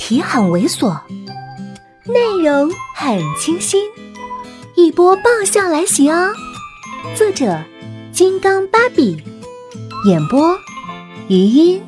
[0.00, 0.98] 题很猥琐，
[2.06, 3.84] 内容很清新，
[4.74, 6.32] 一波爆笑来袭哦！
[7.14, 7.62] 作者：
[8.10, 9.22] 金刚芭比，
[10.06, 10.58] 演播：
[11.28, 11.82] 余音。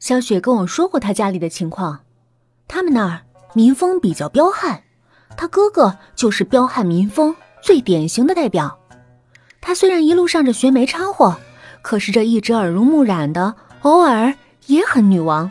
[0.00, 2.00] 小雪跟我说过她家里的情况，
[2.66, 3.20] 他们那儿
[3.52, 4.82] 民风比较彪悍，
[5.36, 8.78] 她哥哥就是彪悍民风最典型的代表。
[9.60, 11.36] 他虽然一路上着学没掺和，
[11.82, 14.34] 可是这一直耳濡目染的，偶尔
[14.66, 15.50] 也很女王。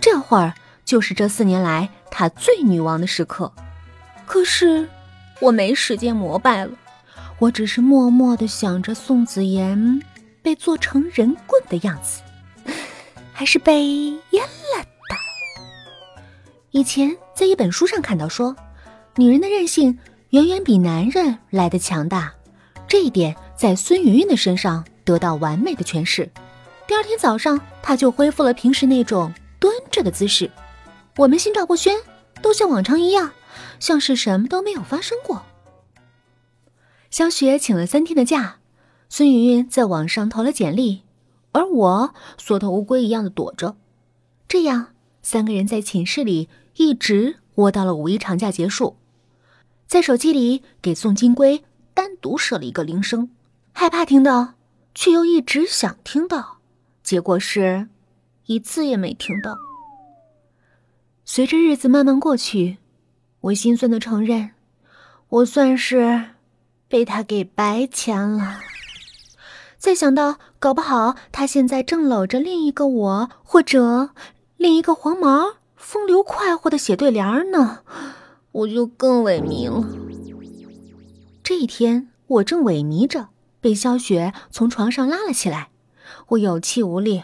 [0.00, 0.54] 这会儿
[0.84, 3.52] 就是这四年来他最女王的时刻，
[4.26, 4.88] 可是
[5.40, 6.72] 我没时间膜拜了，
[7.38, 10.02] 我只是默默的想着宋子妍
[10.42, 12.22] 被做成人棍的样子，
[13.32, 13.82] 还是被
[14.30, 15.16] 阉了的。
[16.70, 18.56] 以前在一本书上看到说，
[19.16, 19.98] 女人的韧性
[20.30, 22.32] 远远比男人来的强大，
[22.88, 26.30] 这一点在孙云云的身上得到完美的诠释。
[26.86, 29.32] 第二天早上，她就恢复了平时那种。
[29.60, 30.50] 蹲着的姿势，
[31.18, 31.94] 我们心照不宣，
[32.42, 33.30] 都像往常一样，
[33.78, 35.44] 像是什么都没有发生过。
[37.10, 38.60] 小雪请了三天的假，
[39.08, 41.02] 孙云云在网上投了简历，
[41.52, 43.76] 而我缩头乌龟一样的躲着。
[44.48, 48.96] 这样，三个人在寝室里一直窝到了五一长假结束。
[49.86, 53.28] 在手机里给宋金龟单独设了一个铃声，
[53.72, 54.54] 害怕听到，
[54.94, 56.58] 却又一直想听到，
[57.02, 57.88] 结果是。
[58.46, 59.56] 一次也没听到。
[61.24, 62.78] 随着日子慢慢过去，
[63.40, 64.50] 我心酸的承认，
[65.28, 66.30] 我算是
[66.88, 68.58] 被他给白牵了。
[69.78, 74.10] 再想到搞不好他现在正搂着另一个我，或者
[74.56, 77.78] 另一个黄毛，风流快活的写对联呢，
[78.52, 79.86] 我就更萎靡了。
[81.42, 83.28] 这一天，我正萎靡着，
[83.60, 85.70] 被萧雪从床上拉了起来，
[86.28, 87.22] 我有气无力。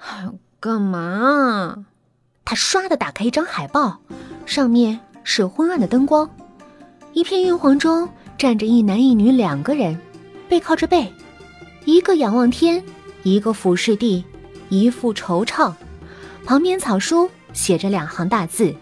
[0.60, 1.84] 干嘛？
[2.44, 4.00] 他唰的打开一张海报，
[4.44, 6.28] 上面是昏暗的灯光，
[7.12, 10.00] 一片晕黄中站着一男一女两个人，
[10.48, 11.12] 背靠着背，
[11.84, 12.82] 一个仰望天，
[13.22, 14.24] 一个俯视地，
[14.68, 15.72] 一副惆怅。
[16.44, 18.74] 旁边草书写着两行大字：“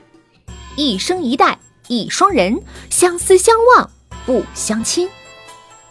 [0.77, 3.91] 一生一代一双人，相思相望
[4.25, 5.09] 不相亲。”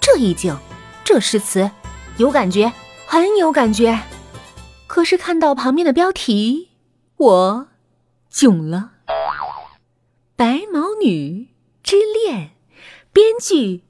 [0.02, 0.57] 这一景，
[1.03, 1.69] 这诗词，
[2.18, 2.72] 有感觉，
[3.06, 4.00] 很有感觉。
[4.88, 6.72] 可是看到旁边的标题，
[7.18, 7.68] 我
[8.30, 8.92] 囧了。
[10.36, 11.50] 《白毛女
[11.84, 12.36] 之恋》，
[13.12, 13.84] 编剧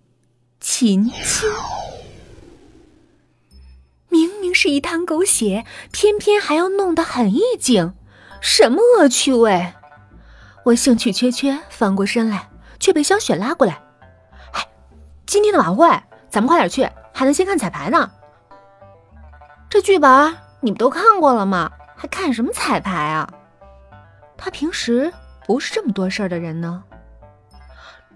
[0.59, 1.49] 秦青。
[4.09, 7.93] 明明是一滩狗血，偏偏还要弄得很意境，
[8.41, 9.73] 什么恶趣味？
[10.65, 12.49] 我兴趣缺缺，翻过身来，
[12.79, 13.81] 却被萧雪拉过来。
[14.53, 14.67] 哎，
[15.25, 15.87] 今天的晚会，
[16.29, 18.11] 咱们快点去，还能先看彩排呢。
[19.69, 20.46] 这剧本。
[20.67, 21.71] 你们都看过了吗？
[21.95, 23.25] 还看什么彩排啊？
[24.37, 25.13] 他平时
[25.45, 26.83] 不是这么多事儿的人呢。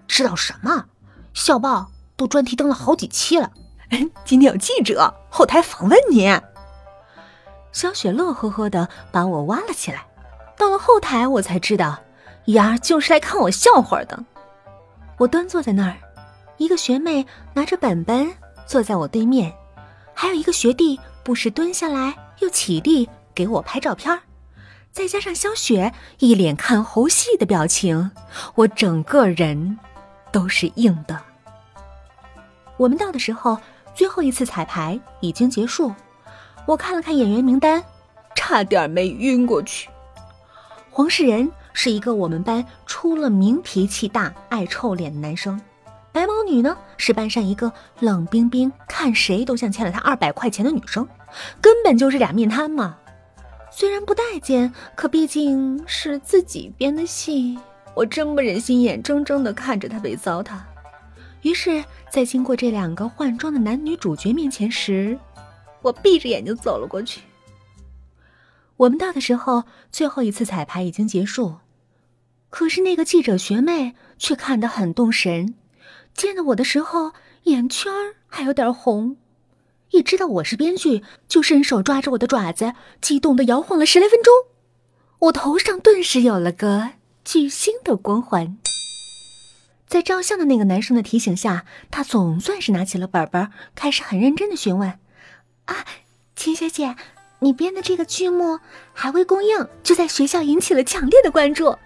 [0.06, 0.84] 知道什么？
[1.32, 3.50] 校报都专题登了好几期了。
[4.26, 6.30] 今天有记者后台访问你。
[7.72, 10.04] 小雪乐呵呵的把我挖了起来。
[10.58, 11.98] 到了后台，我才知道，
[12.48, 14.22] 丫儿就是来看我笑话的。
[15.16, 15.96] 我端坐在那儿，
[16.58, 18.30] 一个学妹拿着本本
[18.66, 19.50] 坐在我对面，
[20.12, 22.14] 还有一个学弟不时蹲下来。
[22.42, 24.20] 又起立给我拍照片
[24.90, 28.10] 再加上萧雪一脸看猴戏的表情，
[28.56, 29.78] 我整个人
[30.30, 31.18] 都是硬的。
[32.76, 33.58] 我们到的时候，
[33.94, 35.94] 最后一次彩排已经结束。
[36.66, 37.82] 我看了看演员名单，
[38.34, 39.88] 差点没晕过去。
[40.90, 45.58] 黄世仁是一个我们班出了名脾气大、爱臭脸的男生。
[46.12, 51.08] 白毛女呢，是班上一个冷冰冰、看谁都像欠了他二百块钱的女生。
[51.60, 52.98] 根本就是俩面瘫嘛！
[53.70, 57.58] 虽然不待见，可毕竟是自己编的戏，
[57.94, 60.58] 我真不忍心眼睁睁地看着他被糟蹋。
[61.40, 65.18] 于是，在经过这两个换装的男女主角面前时，
[65.80, 67.22] 我闭着眼睛走了过去。
[68.76, 71.56] 我们到的时候，最后一次彩排已经结束，
[72.50, 75.54] 可是那个记者学妹却看得很动神，
[76.14, 77.12] 见到我的时候，
[77.44, 77.92] 眼圈
[78.28, 79.16] 还有点红。
[79.92, 82.72] 一知道我是编剧，就伸手抓着我的爪子，
[83.02, 84.32] 激动的摇晃了十来分钟。
[85.18, 86.92] 我头上顿时有了个
[87.24, 88.56] 巨星的光环。
[89.86, 94.98] 在照相的那个男生的提醒下，他总算是拿起了本本，开始很认真的询问
[95.66, 95.84] ：“啊，
[96.34, 96.96] 秦学姐，
[97.40, 98.60] 你编的这个剧目
[98.94, 101.76] 还未公映，就在学校引起了强烈的关注。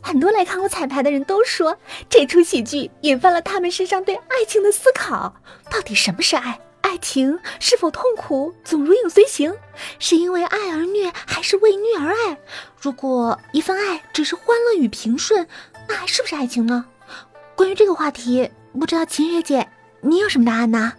[0.00, 1.76] 很多来看我彩排的人都说，
[2.08, 5.34] 这出喜剧引发了他们身上对爱情的思考。
[5.68, 6.60] 到底什么是爱？”
[6.96, 9.54] 爱情是否痛苦，总如影随形。
[9.98, 12.38] 是因为爱而虐，还是为虐而爱？
[12.80, 15.46] 如果一份爱只是欢乐与平顺，
[15.86, 16.86] 那还是不是爱情呢？
[17.54, 19.68] 关于这个话题，不知道秦月姐
[20.00, 20.94] 你有什么答案呢？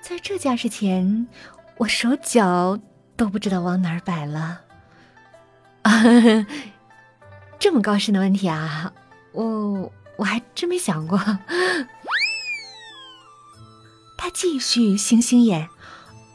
[0.00, 1.26] 在这件事前，
[1.76, 2.78] 我手脚
[3.16, 4.60] 都不知道往哪儿摆了。
[7.58, 8.92] 这么高深的问题啊，
[9.32, 11.18] 我我还真没想过。
[14.24, 15.68] 他继续星星眼，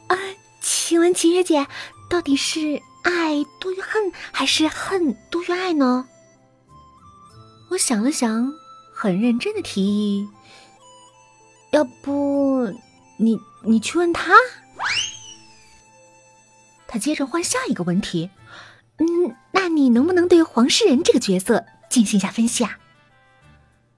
[0.06, 0.16] 啊，
[0.60, 1.66] 请问秦月姐，
[2.08, 6.06] 到底是爱多于恨，还是恨多于爱呢？
[7.70, 8.52] 我想了想，
[8.94, 10.28] 很认真的提议，
[11.72, 12.72] 要不
[13.16, 14.34] 你你去问他。
[16.86, 18.30] 他接着换下一个问题，
[18.98, 22.78] 嗯，那你能不能对黄世仁这个角色进行一下分析啊？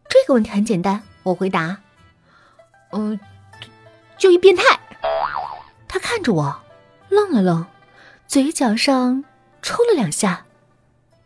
[0.08, 1.82] 这个问题很简单，我回答，
[2.92, 3.20] 嗯。
[4.22, 4.62] 就一变态，
[5.88, 6.62] 他看着我，
[7.08, 7.66] 愣了愣，
[8.28, 9.24] 嘴角上
[9.62, 10.46] 抽了两下，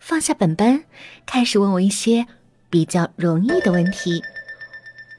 [0.00, 0.84] 放下本本，
[1.26, 2.26] 开始问我一些
[2.70, 4.22] 比较容易的问题。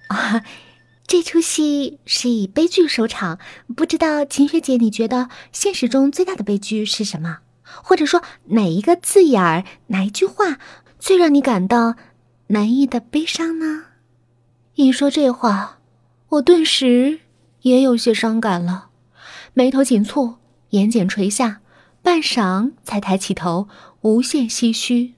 [0.08, 0.44] 啊，
[1.06, 3.38] 这出戏是以悲剧收场，
[3.76, 7.42] 不知道秦学姐，你觉得现实中最大的悲剧是什么？
[7.62, 10.58] 或者说哪一个字眼儿，哪一句话
[10.98, 11.94] 最让你感到
[12.48, 13.84] 难抑的悲伤呢？
[14.74, 15.78] 一说这话，
[16.30, 17.20] 我顿时。
[17.62, 18.90] 也有些伤感了，
[19.54, 20.36] 眉头紧蹙，
[20.70, 21.62] 眼睑垂下，
[22.02, 23.68] 半晌才抬起头，
[24.02, 25.16] 无限唏嘘。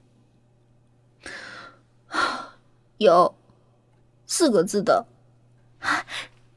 [2.98, 3.36] 有
[4.26, 5.06] 四个字的，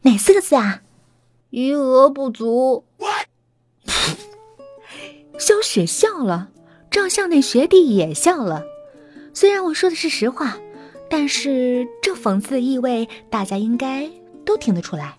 [0.03, 0.83] 哪四个字啊？
[1.51, 2.85] 余额不足。
[5.39, 6.51] 萧 雪笑了，
[6.91, 8.65] 照相那学弟也笑了。
[9.35, 10.57] 虽然我说的是实话，
[11.11, 14.11] 但是这讽刺的意味，大家应该
[14.45, 15.19] 都听得出来。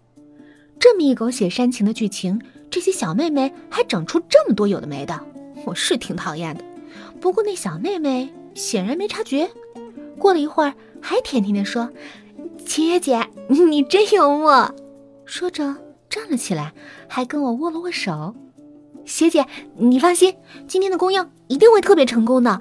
[0.84, 5.18] 这么一狗血煽情的剧情，这些小妹妹还整出这么多有的没的，
[5.66, 6.66] 我是挺讨厌的。
[7.22, 9.50] 不过那小妹妹显然没察觉，
[10.20, 11.90] 过了一会儿还甜甜的说
[12.68, 14.76] ：“秦月姐，你真幽默。”
[15.24, 15.74] 说着
[16.10, 16.74] 站了起来，
[17.08, 18.36] 还跟我握了握手。
[19.06, 19.46] 学姐，
[19.78, 20.36] 你放心，
[20.68, 22.60] 今天的公映一定会特别成功的。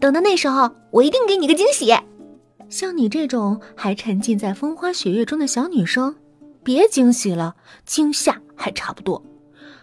[0.00, 1.94] 等到那时候，我一定给你个惊喜。
[2.70, 6.16] 像你这种还沉浸在风花雪月中的小女生。
[6.62, 9.22] 别惊喜了，惊吓还差不多。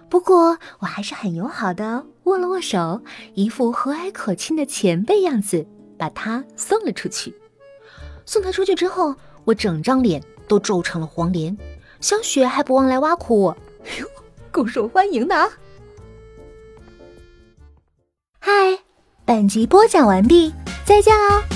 [0.10, 3.02] 不过我还是很友好的握了握手，
[3.34, 5.66] 一副和蔼可亲的前辈样子，
[5.98, 7.34] 把他送了出去。
[8.26, 11.58] 送他出去之后，我整张脸都皱成了黄连。
[12.02, 13.58] 小雪还不忘来挖苦我
[14.00, 14.08] ：“哟，
[14.52, 15.50] 够受欢迎的啊！”
[18.40, 18.52] 嗨，
[19.26, 20.54] 本集播讲完毕，
[20.86, 21.55] 再见哦。